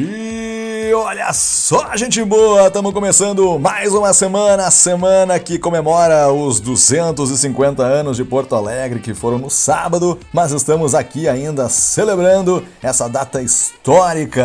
Mm. 0.00 0.69
Olha 0.92 1.32
só, 1.32 1.96
gente 1.96 2.24
boa! 2.24 2.66
Estamos 2.66 2.92
começando 2.92 3.58
mais 3.58 3.94
uma 3.94 4.12
semana, 4.12 4.66
a 4.66 4.70
semana 4.70 5.38
que 5.38 5.58
comemora 5.58 6.32
os 6.32 6.58
250 6.58 7.82
anos 7.82 8.16
de 8.16 8.24
Porto 8.24 8.56
Alegre, 8.56 8.98
que 8.98 9.14
foram 9.14 9.38
no 9.38 9.48
sábado, 9.48 10.18
mas 10.32 10.50
estamos 10.50 10.94
aqui 10.94 11.28
ainda 11.28 11.68
celebrando 11.68 12.64
essa 12.82 13.08
data 13.08 13.40
histórica. 13.40 14.44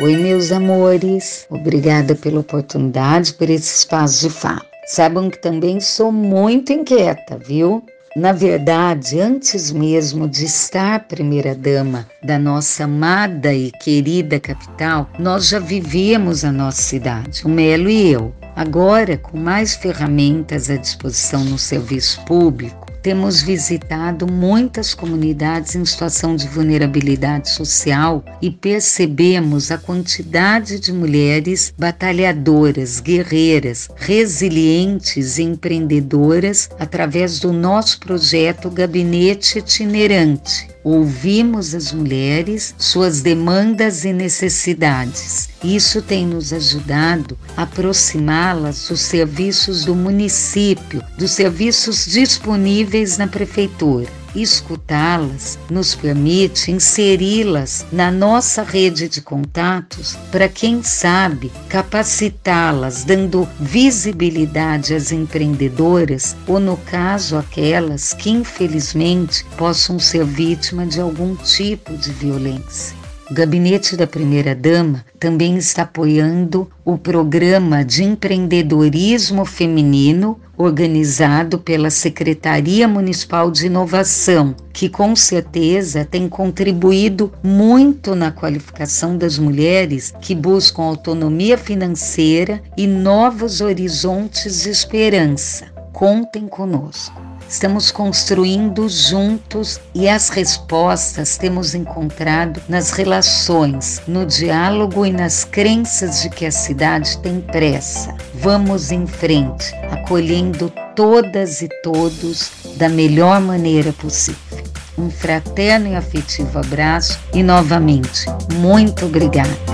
Oi, 0.00 0.16
meus 0.16 0.50
amores. 0.50 1.46
Obrigada 1.48 2.16
pela 2.16 2.40
oportunidade, 2.40 3.32
por 3.32 3.48
esse 3.48 3.76
espaço 3.76 4.22
de 4.22 4.34
fala. 4.34 4.66
Saibam 4.86 5.30
que 5.30 5.40
também 5.40 5.78
sou 5.78 6.10
muito 6.10 6.72
inquieta, 6.72 7.38
viu? 7.38 7.80
Na 8.16 8.32
verdade, 8.32 9.20
antes 9.20 9.70
mesmo 9.70 10.28
de 10.28 10.46
estar 10.46 11.06
primeira-dama 11.06 12.08
da 12.24 12.40
nossa 12.40 12.84
amada 12.84 13.54
e 13.54 13.70
querida 13.70 14.40
capital, 14.40 15.08
nós 15.16 15.48
já 15.48 15.60
vivíamos 15.60 16.44
a 16.44 16.50
nossa 16.50 16.82
cidade, 16.82 17.44
o 17.44 17.48
Melo 17.48 17.88
e 17.88 18.10
eu. 18.10 18.34
Agora, 18.56 19.16
com 19.16 19.38
mais 19.38 19.76
ferramentas 19.76 20.70
à 20.70 20.76
disposição 20.76 21.44
no 21.44 21.58
serviço 21.58 22.20
público, 22.24 22.83
temos 23.04 23.42
visitado 23.42 24.26
muitas 24.26 24.94
comunidades 24.94 25.76
em 25.76 25.84
situação 25.84 26.34
de 26.34 26.48
vulnerabilidade 26.48 27.50
social 27.50 28.24
e 28.40 28.50
percebemos 28.50 29.70
a 29.70 29.76
quantidade 29.76 30.80
de 30.80 30.90
mulheres 30.90 31.74
batalhadoras, 31.78 33.00
guerreiras, 33.00 33.90
resilientes 33.94 35.36
e 35.36 35.42
empreendedoras 35.42 36.70
através 36.80 37.38
do 37.38 37.52
nosso 37.52 38.00
projeto 38.00 38.70
Gabinete 38.70 39.58
Itinerante 39.58 40.73
Ouvimos 40.84 41.74
as 41.74 41.92
mulheres, 41.92 42.74
suas 42.76 43.22
demandas 43.22 44.04
e 44.04 44.12
necessidades. 44.12 45.48
Isso 45.64 46.02
tem 46.02 46.26
nos 46.26 46.52
ajudado 46.52 47.38
a 47.56 47.62
aproximá-las 47.62 48.86
dos 48.88 49.00
serviços 49.00 49.86
do 49.86 49.94
município, 49.94 51.02
dos 51.16 51.30
serviços 51.30 52.04
disponíveis 52.04 53.16
na 53.16 53.26
prefeitura 53.26 54.23
escutá-las 54.34 55.58
nos 55.70 55.94
permite 55.94 56.70
inseri-las 56.70 57.86
na 57.92 58.10
nossa 58.10 58.62
rede 58.62 59.08
de 59.08 59.20
contatos 59.20 60.16
para, 60.30 60.48
quem 60.48 60.82
sabe, 60.82 61.50
capacitá-las, 61.68 63.04
dando 63.04 63.48
visibilidade 63.60 64.94
às 64.94 65.12
empreendedoras 65.12 66.36
ou, 66.46 66.58
no 66.58 66.76
caso, 66.76 67.36
aquelas 67.36 68.12
que 68.12 68.30
infelizmente 68.30 69.44
possam 69.56 69.98
ser 69.98 70.24
vítima 70.24 70.86
de 70.86 71.00
algum 71.00 71.36
tipo 71.36 71.96
de 71.96 72.10
violência. 72.10 73.03
O 73.30 73.32
Gabinete 73.32 73.96
da 73.96 74.06
Primeira 74.06 74.54
Dama 74.54 75.02
também 75.18 75.56
está 75.56 75.82
apoiando 75.82 76.70
o 76.84 76.98
programa 76.98 77.82
de 77.82 78.04
empreendedorismo 78.04 79.46
feminino 79.46 80.38
organizado 80.58 81.58
pela 81.58 81.88
Secretaria 81.88 82.86
Municipal 82.86 83.50
de 83.50 83.64
Inovação, 83.64 84.54
que 84.74 84.90
com 84.90 85.16
certeza 85.16 86.04
tem 86.04 86.28
contribuído 86.28 87.32
muito 87.42 88.14
na 88.14 88.30
qualificação 88.30 89.16
das 89.16 89.38
mulheres 89.38 90.12
que 90.20 90.34
buscam 90.34 90.82
autonomia 90.82 91.56
financeira 91.56 92.62
e 92.76 92.86
novos 92.86 93.62
horizontes 93.62 94.64
de 94.64 94.68
esperança. 94.68 95.64
Contem 95.94 96.46
conosco. 96.46 97.33
Estamos 97.54 97.92
construindo 97.92 98.88
juntos 98.88 99.80
e 99.94 100.08
as 100.08 100.28
respostas 100.28 101.38
temos 101.38 101.72
encontrado 101.72 102.60
nas 102.68 102.90
relações, 102.90 104.02
no 104.08 104.26
diálogo 104.26 105.06
e 105.06 105.12
nas 105.12 105.44
crenças 105.44 106.22
de 106.22 106.30
que 106.30 106.44
a 106.44 106.50
cidade 106.50 107.16
tem 107.18 107.40
pressa. 107.40 108.12
Vamos 108.34 108.90
em 108.90 109.06
frente, 109.06 109.72
acolhendo 109.92 110.68
todas 110.96 111.62
e 111.62 111.68
todos 111.80 112.50
da 112.76 112.88
melhor 112.88 113.40
maneira 113.40 113.92
possível. 113.92 114.64
Um 114.98 115.08
fraterno 115.08 115.86
e 115.86 115.94
afetivo 115.94 116.58
abraço 116.58 117.20
e 117.32 117.40
novamente, 117.40 118.26
muito 118.52 119.06
obrigada. 119.06 119.73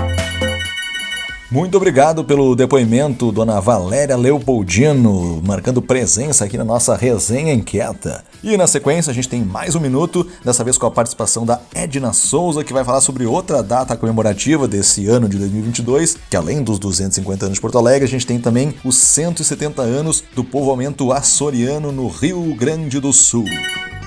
Muito 1.51 1.75
obrigado 1.75 2.23
pelo 2.23 2.55
depoimento, 2.55 3.29
dona 3.29 3.59
Valéria 3.59 4.15
Leopoldino, 4.15 5.41
marcando 5.45 5.81
presença 5.81 6.45
aqui 6.45 6.57
na 6.57 6.63
nossa 6.63 6.95
resenha 6.95 7.53
inquieta. 7.53 8.23
E 8.41 8.55
na 8.55 8.65
sequência 8.67 9.11
a 9.11 9.13
gente 9.13 9.27
tem 9.27 9.43
mais 9.43 9.75
um 9.75 9.81
minuto, 9.81 10.25
dessa 10.45 10.63
vez 10.63 10.77
com 10.77 10.85
a 10.85 10.91
participação 10.91 11.45
da 11.45 11.59
Edna 11.75 12.13
Souza, 12.13 12.63
que 12.63 12.71
vai 12.71 12.85
falar 12.85 13.01
sobre 13.01 13.25
outra 13.25 13.61
data 13.61 13.97
comemorativa 13.97 14.65
desse 14.65 15.07
ano 15.07 15.27
de 15.27 15.37
2022, 15.37 16.17
que 16.29 16.37
além 16.37 16.63
dos 16.63 16.79
250 16.79 17.47
anos 17.47 17.55
de 17.55 17.61
Porto 17.61 17.77
Alegre, 17.77 18.05
a 18.05 18.09
gente 18.09 18.25
tem 18.25 18.39
também 18.39 18.73
os 18.85 18.95
170 18.95 19.81
anos 19.81 20.23
do 20.33 20.45
povoamento 20.45 21.11
açoriano 21.11 21.91
no 21.91 22.07
Rio 22.07 22.55
Grande 22.55 22.97
do 23.01 23.11
Sul. 23.11 23.43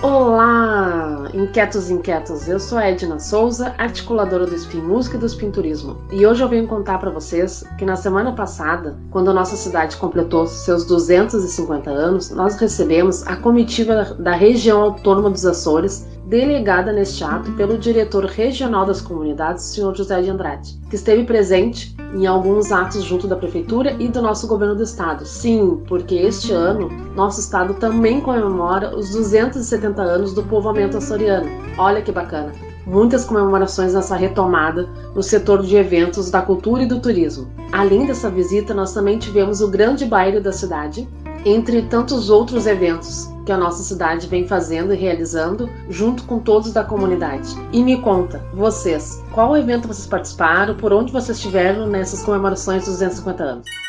Olá, 0.04 1.30
inquietos 1.32 1.88
inquietos. 1.88 2.46
Eu 2.46 2.60
sou 2.60 2.76
a 2.76 2.84
Edna 2.84 3.18
Souza, 3.18 3.74
articuladora 3.78 4.44
do 4.44 4.54
Spin 4.54 4.82
Música 4.82 5.16
e 5.16 5.18
do 5.18 5.24
Spin 5.24 5.50
Turismo. 5.50 5.96
E 6.12 6.26
hoje 6.26 6.42
eu 6.42 6.48
venho 6.50 6.68
contar 6.68 6.98
para 6.98 7.10
vocês 7.10 7.64
que 7.78 7.86
na 7.86 7.96
semana 7.96 8.30
passada, 8.34 8.98
quando 9.10 9.30
a 9.30 9.32
nossa 9.32 9.56
cidade 9.56 9.96
completou 9.96 10.46
seus 10.46 10.84
250 10.84 11.88
anos, 11.88 12.28
nós 12.28 12.54
recebemos 12.56 13.26
a 13.26 13.36
comitiva 13.36 14.14
da 14.18 14.32
região 14.32 14.82
autônoma 14.82 15.30
dos 15.30 15.46
Açores 15.46 16.06
delegada 16.26 16.92
neste 16.92 17.22
ato 17.22 17.52
pelo 17.52 17.76
diretor 17.76 18.24
regional 18.24 18.86
das 18.86 19.00
comunidades, 19.00 19.64
Sr. 19.64 19.94
José 19.94 20.22
de 20.22 20.30
Andrade, 20.30 20.80
que 20.88 20.96
esteve 20.96 21.24
presente 21.24 21.94
em 22.14 22.26
alguns 22.26 22.72
atos 22.72 23.04
junto 23.04 23.26
da 23.26 23.36
prefeitura 23.36 23.94
e 23.98 24.08
do 24.08 24.22
nosso 24.22 24.46
governo 24.46 24.74
do 24.74 24.82
estado. 24.82 25.26
Sim, 25.26 25.82
porque 25.86 26.14
este 26.14 26.52
ano 26.52 26.88
nosso 27.14 27.40
estado 27.40 27.74
também 27.74 28.20
comemora 28.20 28.96
os 28.96 29.10
270 29.10 30.00
anos 30.00 30.32
do 30.32 30.42
povoamento 30.42 30.96
açoriano. 30.96 31.48
Olha 31.76 32.00
que 32.00 32.12
bacana! 32.12 32.52
Muitas 32.86 33.24
comemorações 33.24 33.94
nessa 33.94 34.14
retomada 34.14 34.88
no 35.14 35.22
setor 35.22 35.62
de 35.62 35.74
eventos 35.74 36.30
da 36.30 36.42
cultura 36.42 36.82
e 36.82 36.86
do 36.86 37.00
turismo. 37.00 37.48
Além 37.72 38.06
dessa 38.06 38.30
visita, 38.30 38.74
nós 38.74 38.92
também 38.92 39.18
tivemos 39.18 39.60
o 39.60 39.68
grande 39.68 40.04
baile 40.04 40.38
da 40.38 40.52
cidade, 40.52 41.08
entre 41.46 41.82
tantos 41.82 42.28
outros 42.28 42.66
eventos 42.66 43.33
que 43.44 43.52
a 43.52 43.56
nossa 43.56 43.82
cidade 43.82 44.26
vem 44.26 44.46
fazendo 44.46 44.94
e 44.94 44.96
realizando 44.96 45.68
junto 45.88 46.24
com 46.24 46.38
todos 46.38 46.72
da 46.72 46.82
comunidade. 46.82 47.54
E 47.72 47.82
me 47.82 48.00
conta, 48.00 48.42
vocês, 48.54 49.22
qual 49.32 49.56
evento 49.56 49.88
vocês 49.88 50.06
participaram, 50.06 50.76
por 50.76 50.92
onde 50.92 51.12
vocês 51.12 51.36
estiveram 51.36 51.86
nessas 51.86 52.22
comemorações 52.22 52.84
dos 52.84 52.94
250 52.94 53.42
anos? 53.42 53.83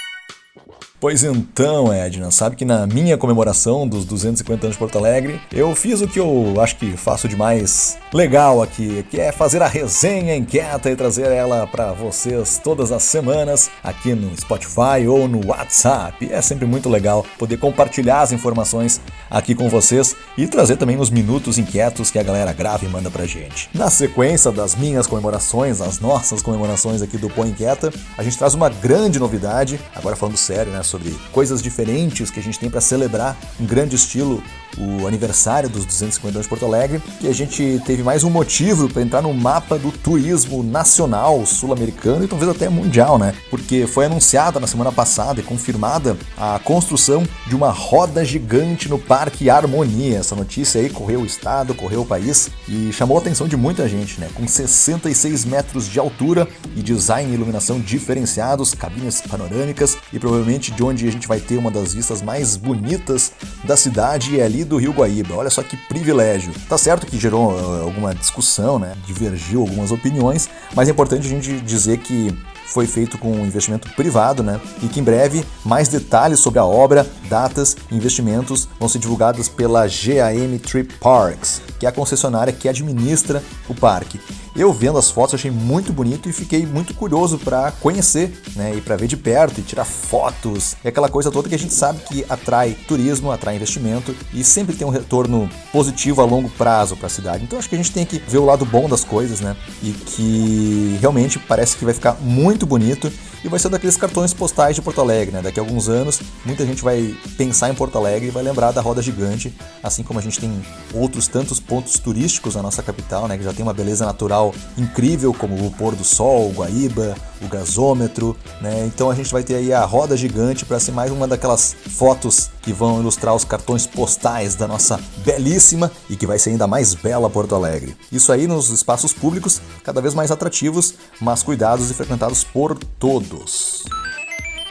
Pois 0.97 1.23
então, 1.23 1.91
Edna, 1.91 2.31
sabe 2.31 2.55
que 2.55 2.63
na 2.63 2.87
minha 2.87 3.17
comemoração 3.17 3.85
dos 3.85 4.05
250 4.05 4.65
anos 4.65 4.75
de 4.75 4.79
Porto 4.79 4.97
Alegre, 4.97 5.41
eu 5.51 5.75
fiz 5.75 5.99
o 5.99 6.07
que 6.07 6.19
eu 6.19 6.53
acho 6.61 6.77
que 6.77 6.95
faço 6.95 7.27
de 7.27 7.35
mais 7.35 7.97
legal 8.13 8.61
aqui, 8.63 9.05
que 9.11 9.19
é 9.19 9.31
fazer 9.31 9.61
a 9.61 9.67
resenha 9.67 10.35
inquieta 10.35 10.89
e 10.89 10.95
trazer 10.95 11.29
ela 11.31 11.67
para 11.67 11.91
vocês 11.91 12.61
todas 12.63 12.93
as 12.93 13.03
semanas 13.03 13.69
aqui 13.83 14.15
no 14.15 14.35
Spotify 14.39 15.05
ou 15.05 15.27
no 15.27 15.45
WhatsApp. 15.45 16.29
É 16.31 16.41
sempre 16.41 16.65
muito 16.65 16.89
legal 16.89 17.25
poder 17.37 17.57
compartilhar 17.57 18.21
as 18.21 18.31
informações 18.31 19.01
aqui 19.29 19.53
com 19.53 19.67
vocês 19.67 20.15
e 20.37 20.47
trazer 20.47 20.77
também 20.77 20.97
os 20.97 21.09
minutos 21.09 21.57
inquietos 21.57 22.09
que 22.09 22.17
a 22.17 22.23
galera 22.23 22.53
grava 22.53 22.85
e 22.85 22.87
manda 22.87 23.11
pra 23.11 23.25
gente. 23.25 23.69
Na 23.73 23.89
sequência 23.89 24.49
das 24.49 24.75
minhas 24.75 25.07
comemorações, 25.07 25.81
as 25.81 25.99
nossas 25.99 26.41
comemorações 26.41 27.01
aqui 27.01 27.17
do 27.17 27.29
Põe 27.29 27.49
Inquieta, 27.49 27.91
a 28.17 28.23
gente 28.23 28.37
traz 28.37 28.53
uma 28.53 28.69
grande 28.69 29.19
novidade, 29.19 29.77
agora 29.93 30.15
falando 30.15 30.37
sério, 30.37 30.71
né, 30.71 30.84
sobre 30.85 31.15
coisas 31.31 31.61
diferentes 31.61 32.29
que 32.29 32.39
a 32.39 32.43
gente 32.43 32.59
tem 32.59 32.69
para 32.69 32.81
celebrar 32.81 33.37
em 33.59 33.65
grande 33.65 33.95
estilo 33.95 34.41
o 34.77 35.07
aniversário 35.07 35.69
dos 35.69 35.85
250 35.85 36.37
anos 36.37 36.45
de 36.45 36.49
Porto 36.49 36.65
Alegre, 36.65 37.01
e 37.21 37.27
a 37.27 37.33
gente 37.33 37.81
teve 37.85 38.03
mais 38.03 38.23
um 38.23 38.29
motivo 38.29 38.89
para 38.89 39.01
entrar 39.01 39.21
no 39.21 39.33
mapa 39.33 39.77
do 39.77 39.91
turismo 39.91 40.63
nacional 40.63 41.45
sul-americano 41.45 42.25
e 42.25 42.27
talvez 42.27 42.51
até 42.51 42.67
mundial, 42.69 43.17
né? 43.17 43.33
Porque 43.49 43.87
foi 43.87 44.05
anunciada 44.05 44.59
na 44.59 44.67
semana 44.67 44.91
passada 44.91 45.39
e 45.39 45.43
confirmada 45.43 46.17
a 46.37 46.59
construção 46.59 47.25
de 47.47 47.55
uma 47.55 47.69
roda 47.69 48.23
gigante 48.25 48.89
no 48.89 48.99
Parque 48.99 49.49
Harmonia. 49.49 50.17
Essa 50.17 50.35
notícia 50.35 50.81
aí 50.81 50.89
correu 50.89 51.21
o 51.21 51.25
estado, 51.25 51.73
correu 51.73 52.01
o 52.01 52.05
país 52.05 52.49
e 52.67 52.91
chamou 52.91 53.17
a 53.17 53.21
atenção 53.21 53.47
de 53.47 53.55
muita 53.55 53.87
gente, 53.87 54.19
né? 54.19 54.29
Com 54.33 54.47
66 54.47 55.45
metros 55.45 55.87
de 55.87 55.99
altura 55.99 56.47
e 56.75 56.81
design 56.81 57.31
e 57.31 57.33
iluminação 57.33 57.79
diferenciados, 57.79 58.73
cabines 58.73 59.21
panorâmicas 59.21 59.97
e 60.11 60.19
provavelmente 60.19 60.71
de 60.75 60.83
onde 60.83 61.07
a 61.07 61.11
gente 61.11 61.27
vai 61.27 61.39
ter 61.39 61.57
uma 61.57 61.71
das 61.71 61.93
vistas 61.93 62.21
mais 62.21 62.55
bonitas 62.55 63.31
da 63.63 63.77
cidade 63.77 64.39
é 64.39 64.43
ali 64.43 64.63
do 64.63 64.77
Rio 64.77 64.91
Guaíba. 64.91 65.35
Olha 65.35 65.49
só 65.49 65.63
que 65.63 65.77
privilégio. 65.77 66.53
Tá 66.67 66.77
certo 66.77 67.05
que 67.05 67.17
gerou 67.17 67.51
uh, 67.51 67.83
alguma 67.83 68.13
discussão, 68.13 68.77
né? 68.77 68.95
Divergiu 69.05 69.61
algumas 69.61 69.91
opiniões, 69.91 70.49
mas 70.75 70.87
é 70.87 70.91
importante 70.91 71.25
a 71.25 71.29
gente 71.29 71.59
dizer 71.61 71.99
que 71.99 72.35
foi 72.65 72.87
feito 72.87 73.17
com 73.17 73.33
investimento 73.45 73.89
privado, 73.95 74.43
né? 74.43 74.59
E 74.81 74.87
que 74.87 74.99
em 74.99 75.03
breve 75.03 75.45
mais 75.63 75.87
detalhes 75.87 76.39
sobre 76.39 76.59
a 76.59 76.65
obra, 76.65 77.07
datas 77.29 77.77
e 77.91 77.95
investimentos 77.95 78.67
vão 78.79 78.89
ser 78.89 78.99
divulgados 78.99 79.47
pela 79.47 79.87
GAM 79.87 80.57
Trip 80.57 80.93
Parks, 80.99 81.61
que 81.79 81.85
é 81.85 81.89
a 81.89 81.91
concessionária 81.91 82.51
que 82.51 82.67
administra 82.67 83.41
o 83.69 83.75
parque. 83.75 84.19
Eu 84.55 84.71
vendo 84.71 84.97
as 84.97 85.11
fotos 85.11 85.35
achei 85.35 85.51
muito 85.51 85.91
bonito 85.91 86.29
e 86.29 86.31
fiquei 86.31 86.65
muito 86.65 86.93
curioso 86.93 87.37
para 87.37 87.73
conhecer, 87.73 88.41
né, 88.55 88.73
e 88.73 88.79
para 88.79 88.95
ver 88.95 89.07
de 89.07 89.17
perto 89.17 89.59
e 89.59 89.61
tirar 89.61 89.83
fotos. 89.83 90.77
É 90.81 90.87
aquela 90.87 91.09
coisa 91.09 91.29
toda 91.29 91.49
que 91.49 91.55
a 91.55 91.59
gente 91.59 91.73
sabe 91.73 91.99
que 91.99 92.25
atrai 92.29 92.71
turismo, 92.87 93.31
atrai 93.31 93.57
investimento 93.57 94.15
e 94.33 94.45
sempre 94.45 94.73
tem 94.73 94.87
um 94.87 94.91
retorno 94.91 95.49
positivo 95.73 96.21
a 96.21 96.25
longo 96.25 96.49
prazo 96.49 96.95
para 96.95 97.07
a 97.07 97.09
cidade. 97.09 97.43
Então 97.43 97.59
acho 97.59 97.67
que 97.67 97.75
a 97.75 97.77
gente 97.77 97.91
tem 97.91 98.05
que 98.05 98.17
ver 98.17 98.37
o 98.37 98.45
lado 98.45 98.63
bom 98.63 98.87
das 98.87 99.03
coisas, 99.03 99.41
né? 99.41 99.57
E 99.83 99.91
que 99.91 100.97
realmente 101.01 101.37
parece 101.37 101.75
que 101.75 101.83
vai 101.83 101.93
ficar 101.93 102.13
muito 102.21 102.65
bonito 102.65 103.11
e 103.45 103.47
vai 103.47 103.59
ser 103.59 103.69
daqueles 103.69 103.95
cartões 103.95 104.33
postais 104.33 104.75
de 104.75 104.81
Porto 104.81 104.99
Alegre, 104.99 105.35
né? 105.35 105.39
Daqui 105.39 105.59
a 105.59 105.61
alguns 105.61 105.87
anos, 105.87 106.19
muita 106.43 106.65
gente 106.65 106.81
vai 106.81 107.15
pensar 107.37 107.69
em 107.69 107.75
Porto 107.75 107.95
Alegre 107.95 108.29
e 108.29 108.31
vai 108.31 108.41
lembrar 108.41 108.71
da 108.71 108.81
roda 108.81 109.03
gigante, 109.03 109.55
assim 109.83 110.01
como 110.01 110.17
a 110.17 110.21
gente 110.21 110.39
tem 110.39 110.65
outros 110.91 111.27
tantos 111.27 111.59
pontos 111.59 111.99
turísticos 111.99 112.55
na 112.55 112.63
nossa 112.63 112.81
capital, 112.81 113.27
né? 113.27 113.37
Que 113.37 113.43
já 113.43 113.53
tem 113.53 113.61
uma 113.61 113.73
beleza 113.73 114.03
natural 114.03 114.51
incrível, 114.75 115.31
como 115.31 115.63
o 115.63 115.69
pôr 115.69 115.95
do 115.95 116.03
sol, 116.03 116.49
o 116.49 116.53
Guaíba, 116.53 117.15
o 117.45 117.49
gasômetro, 117.49 118.35
né? 118.61 118.85
Então 118.85 119.09
a 119.09 119.15
gente 119.15 119.31
vai 119.31 119.43
ter 119.43 119.55
aí 119.55 119.73
a 119.73 119.83
roda 119.85 120.17
gigante 120.17 120.65
para 120.65 120.79
ser 120.79 120.91
mais 120.91 121.11
uma 121.11 121.27
daquelas 121.27 121.75
fotos 121.91 122.49
que 122.61 122.73
vão 122.73 122.99
ilustrar 122.99 123.35
os 123.35 123.43
cartões 123.43 123.85
postais 123.85 124.55
da 124.55 124.67
nossa 124.67 124.99
belíssima 125.23 125.91
e 126.09 126.15
que 126.15 126.27
vai 126.27 126.39
ser 126.39 126.51
ainda 126.51 126.67
mais 126.67 126.93
bela 126.93 127.29
Porto 127.29 127.55
Alegre. 127.55 127.95
Isso 128.11 128.31
aí 128.31 128.47
nos 128.47 128.69
espaços 128.69 129.13
públicos 129.13 129.61
cada 129.83 130.01
vez 130.01 130.13
mais 130.13 130.31
atrativos, 130.31 130.95
mas 131.21 131.43
cuidados 131.43 131.89
e 131.91 131.93
frequentados 131.93 132.43
por 132.43 132.77
todos. 132.99 133.85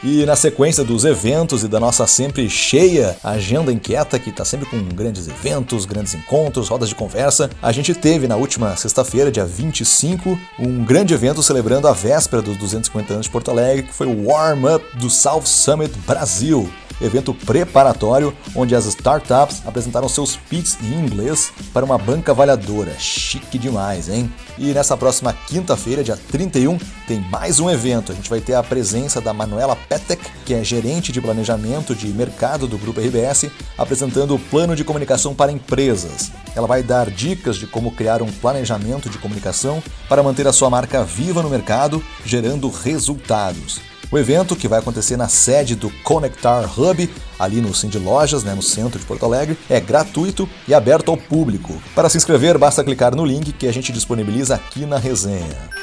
E 0.07 0.23
na 0.23 0.35
sequência 0.35 0.83
dos 0.83 1.03
eventos 1.03 1.63
e 1.63 1.67
da 1.67 1.79
nossa 1.79 2.05
sempre 2.05 2.47
cheia 2.47 3.17
agenda 3.23 3.73
inquieta, 3.73 4.19
que 4.19 4.29
está 4.29 4.45
sempre 4.45 4.69
com 4.69 4.77
grandes 4.89 5.27
eventos, 5.27 5.83
grandes 5.83 6.13
encontros, 6.13 6.69
rodas 6.69 6.89
de 6.89 6.93
conversa, 6.93 7.49
a 7.59 7.71
gente 7.71 7.91
teve 7.95 8.27
na 8.27 8.35
última 8.35 8.75
sexta-feira, 8.75 9.31
dia 9.31 9.47
25, 9.47 10.39
um 10.59 10.85
grande 10.85 11.15
evento 11.15 11.41
celebrando 11.41 11.87
a 11.87 11.91
véspera 11.91 12.43
dos 12.43 12.55
250 12.55 13.13
anos 13.13 13.25
de 13.25 13.31
Porto 13.31 13.49
Alegre, 13.49 13.87
que 13.87 13.93
foi 13.95 14.05
o 14.05 14.27
Warm 14.27 14.75
Up 14.75 14.85
do 14.95 15.09
South 15.09 15.45
Summit 15.45 15.91
Brasil 16.05 16.69
evento 17.01 17.33
preparatório 17.33 18.33
onde 18.55 18.75
as 18.75 18.85
startups 18.85 19.61
apresentaram 19.65 20.07
seus 20.07 20.35
pitches 20.35 20.77
em 20.81 20.93
inglês 20.93 21.51
para 21.73 21.85
uma 21.85 21.97
banca 21.97 22.31
avaliadora. 22.31 22.93
Chique 22.97 23.57
demais, 23.57 24.09
hein? 24.09 24.31
E 24.57 24.73
nessa 24.73 24.95
próxima 24.95 25.33
quinta-feira, 25.33 26.03
dia 26.03 26.17
31, 26.31 26.77
tem 27.07 27.19
mais 27.29 27.59
um 27.59 27.69
evento. 27.69 28.11
A 28.11 28.15
gente 28.15 28.29
vai 28.29 28.39
ter 28.39 28.53
a 28.53 28.63
presença 28.63 29.19
da 29.19 29.33
Manuela 29.33 29.75
Petek, 29.75 30.21
que 30.45 30.53
é 30.53 30.63
gerente 30.63 31.11
de 31.11 31.21
planejamento 31.21 31.93
de 31.93 32.07
mercado 32.07 32.67
do 32.67 32.77
Grupo 32.77 33.01
RBS, 33.01 33.49
apresentando 33.77 34.35
o 34.35 34.39
plano 34.39 34.75
de 34.75 34.83
comunicação 34.83 35.35
para 35.35 35.51
empresas. 35.51 36.31
Ela 36.55 36.67
vai 36.67 36.81
dar 36.81 37.09
dicas 37.09 37.57
de 37.57 37.67
como 37.67 37.91
criar 37.91 38.21
um 38.21 38.31
planejamento 38.31 39.09
de 39.09 39.17
comunicação 39.17 39.83
para 40.07 40.23
manter 40.23 40.47
a 40.47 40.53
sua 40.53 40.69
marca 40.69 41.03
viva 41.03 41.43
no 41.43 41.49
mercado, 41.49 42.03
gerando 42.23 42.69
resultados. 42.69 43.81
O 44.11 44.17
evento, 44.17 44.55
que 44.55 44.67
vai 44.67 44.79
acontecer 44.79 45.17
na 45.17 45.27
sede 45.27 45.75
do 45.75 45.89
Conectar 46.03 46.69
Hub, 46.79 47.09
ali 47.39 47.61
no 47.61 47.73
Cindy 47.73 47.97
Lojas, 47.97 48.43
né, 48.43 48.53
no 48.53 48.61
centro 48.61 48.99
de 48.99 49.05
Porto 49.05 49.25
Alegre, 49.25 49.57
é 49.69 49.79
gratuito 49.79 50.47
e 50.67 50.73
aberto 50.73 51.09
ao 51.09 51.17
público. 51.17 51.81
Para 51.93 52.09
se 52.09 52.17
inscrever, 52.17 52.57
basta 52.57 52.83
clicar 52.83 53.15
no 53.15 53.25
link 53.25 53.51
que 53.51 53.67
a 53.67 53.73
gente 53.73 53.91
disponibiliza 53.91 54.55
aqui 54.55 54.85
na 54.85 54.97
resenha. 54.97 55.75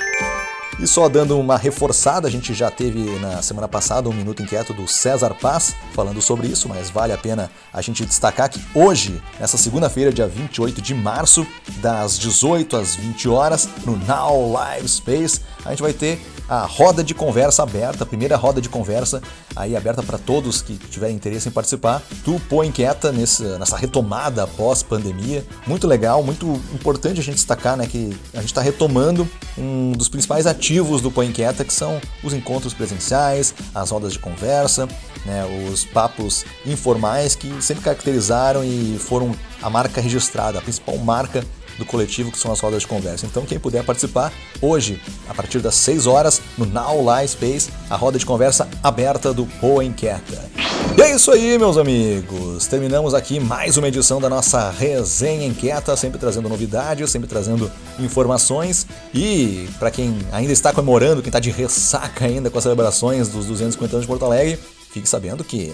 E 0.81 0.87
só 0.87 1.09
dando 1.09 1.39
uma 1.39 1.57
reforçada, 1.57 2.27
a 2.27 2.31
gente 2.31 2.55
já 2.55 2.71
teve 2.71 2.99
na 3.21 3.43
semana 3.43 3.69
passada 3.69 4.09
um 4.09 4.13
minuto 4.13 4.43
inquieto 4.43 4.73
do 4.73 4.89
César 4.89 5.35
Paz 5.35 5.75
falando 5.93 6.21
sobre 6.23 6.49
isso, 6.49 6.69
mas 6.69 6.89
vale 6.89 7.13
a 7.13 7.19
pena 7.19 7.51
a 7.73 7.83
gente 7.83 8.05
destacar 8.07 8.49
que 8.49 8.61
hoje, 8.75 9.23
nessa 9.39 9.59
segunda-feira, 9.59 10.13
dia 10.13 10.27
28 10.27 10.81
de 10.81 10.95
março, 10.95 11.47
das 11.81 12.19
18 12.19 12.77
às 12.77 12.97
20 12.97 13.29
horas, 13.29 13.69
no 13.85 13.97
Now 13.97 14.51
Live 14.51 14.89
Space, 14.89 15.41
a 15.65 15.71
gente 15.71 15.83
vai 15.83 15.93
ter 15.93 16.21
a 16.49 16.65
roda 16.65 17.05
de 17.05 17.15
conversa 17.15 17.63
aberta, 17.63 18.03
a 18.03 18.07
primeira 18.07 18.37
roda 18.37 18.61
de 18.61 18.69
conversa 18.69 19.23
aí 19.55 19.77
aberta 19.77 20.03
para 20.03 20.19
todos 20.19 20.63
que 20.63 20.77
tiverem 20.77 21.15
interesse 21.15 21.49
em 21.49 21.53
participar. 21.53 22.03
Tu 22.25 22.41
põe 22.49 22.69
inquieta 22.69 23.13
nessa 23.13 23.77
retomada 23.77 24.47
pós-pandemia. 24.47 25.45
Muito 25.67 25.87
legal, 25.87 26.23
muito 26.23 26.47
importante 26.75 27.21
a 27.21 27.23
gente 27.23 27.37
destacar 27.37 27.77
né, 27.77 27.87
que 27.87 28.17
a 28.35 28.39
gente 28.39 28.47
está 28.47 28.61
retomando 28.61 29.29
um 29.57 29.93
dos 29.93 30.09
principais 30.09 30.47
ativos 30.47 30.62
atrativos 30.63 31.01
do 31.01 31.11
Põe 31.11 31.27
Inquieta, 31.27 31.65
que 31.65 31.75
são 31.75 32.01
os 32.23 32.33
encontros 32.33 32.73
presenciais, 32.73 33.53
as 33.75 33.91
rodas 33.91 34.13
de 34.13 34.21
conversa, 34.21 34.87
né, 35.27 35.45
os 35.69 35.85
papos 35.85 36.45
informais 36.65 37.35
que 37.35 37.61
sempre 37.61 37.83
caracterizaram 37.83 38.63
e 38.63 38.97
foram 38.97 39.35
a 39.61 39.69
marca 39.69 40.01
registrada, 40.01 40.61
a 40.61 40.63
principal 40.63 40.97
marca 40.99 41.45
do 41.77 41.85
coletivo, 41.85 42.31
que 42.31 42.39
são 42.39 42.53
as 42.53 42.61
rodas 42.61 42.83
de 42.83 42.87
conversa. 42.87 43.27
Então, 43.27 43.45
quem 43.45 43.59
puder 43.59 43.83
participar, 43.83 44.33
hoje, 44.61 45.01
a 45.29 45.35
partir 45.35 45.59
das 45.59 45.75
6 45.75 46.07
horas, 46.07 46.41
no 46.57 46.65
Now 46.65 47.03
Live 47.03 47.33
Space, 47.33 47.71
a 47.91 47.97
roda 47.97 48.17
de 48.17 48.25
conversa 48.25 48.69
aberta 48.85 49.35
do 49.35 49.47
Poa 49.61 49.85
Inquieta. 49.85 50.72
E 50.97 51.01
é 51.01 51.15
isso 51.15 51.31
aí, 51.31 51.59
meus 51.59 51.79
amigos. 51.79 52.67
Terminamos 52.67 53.15
aqui 53.15 53.41
mais 53.41 53.77
uma 53.77 53.89
edição 53.89 54.21
da 54.21 54.29
nossa 54.29 54.71
resenha 54.71 55.47
inquieta, 55.47 55.97
sempre 55.97 56.19
trazendo 56.19 56.49
novidades, 56.49 57.11
sempre 57.11 57.27
trazendo 57.27 57.71
informações. 57.99 58.87
E 59.15 59.69
para 59.79 59.91
quem 59.91 60.19
ainda 60.31 60.53
está 60.53 60.73
comemorando, 60.73 61.23
quem 61.23 61.31
está 61.31 61.41
de 61.41 61.51
ressaca 61.51 62.27
ainda 62.27 62.51
com 62.51 62.59
as 62.59 62.65
celebrações 62.65 63.29
dos 63.29 63.47
250 63.47 63.97
anos 63.97 64.03
de 64.03 64.09
Porto 64.09 64.25
Alegre, 64.27 64.59
fique 64.93 65.09
sabendo 65.09 65.43
que 65.43 65.73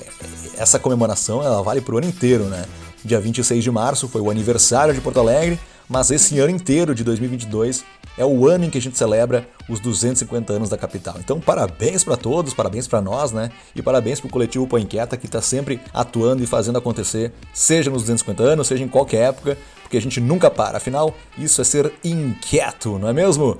essa 0.57 0.79
comemoração 0.79 1.43
ela 1.43 1.63
vale 1.63 1.81
para 1.81 1.95
o 1.95 1.99
ano 1.99 2.07
inteiro, 2.07 2.45
né? 2.45 2.65
Dia 3.05 3.21
26 3.21 3.63
de 3.65 3.71
março 3.71 4.09
foi 4.09 4.21
o 4.21 4.31
aniversário 4.31 4.95
de 4.95 5.01
Porto 5.01 5.19
Alegre 5.19 5.59
mas 5.89 6.11
esse 6.11 6.39
ano 6.39 6.51
inteiro 6.51 6.95
de 6.95 7.03
2022 7.03 7.85
é 8.19 8.25
o 8.25 8.47
ano 8.49 8.65
em 8.65 8.71
que 8.71 8.77
a 8.77 8.81
gente 8.81 8.99
celebra 8.99 9.49
os 9.69 9.81
250 9.81 10.53
anos 10.53 10.69
da 10.69 10.77
capital. 10.77 11.15
Então, 11.19 11.41
parabéns 11.41 12.03
para 12.03 12.17
todos, 12.17 12.53
parabéns 12.53 12.89
para 12.89 13.01
nós, 13.01 13.33
né? 13.33 13.51
E 13.75 13.81
parabéns 13.81 14.21
para 14.21 14.29
o 14.29 14.31
coletivo 14.31 14.67
Põe 14.67 14.83
Inquieta 14.83 15.17
que 15.17 15.27
está 15.27 15.41
sempre 15.41 15.81
atuando 15.95 16.43
e 16.43 16.47
fazendo 16.47 16.79
acontecer, 16.79 17.33
seja 17.55 17.91
nos 17.91 18.03
250 18.03 18.43
anos, 18.43 18.67
seja 18.67 18.85
em 18.85 18.89
qualquer 18.89 19.29
época, 19.29 19.57
porque 19.83 19.97
a 19.97 20.03
gente 20.03 20.21
nunca 20.21 20.51
para. 20.51 20.79
Afinal, 20.79 21.15
isso 21.39 21.61
é 21.61 21.65
ser 21.65 21.93
inquieto, 22.05 22.99
não 22.99 23.09
é 23.09 23.13
mesmo? 23.13 23.57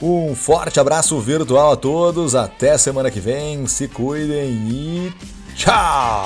Um 0.00 0.34
forte 0.34 0.78
abraço 0.78 1.18
virtual 1.18 1.72
a 1.72 1.76
todos, 1.76 2.36
até 2.36 2.78
semana 2.78 3.10
que 3.10 3.18
vem, 3.18 3.66
se 3.66 3.88
cuidem 3.88 4.52
e 4.70 5.12
tchau! 5.56 6.24